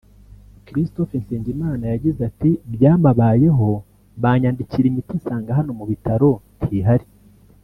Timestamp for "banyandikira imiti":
4.21-5.13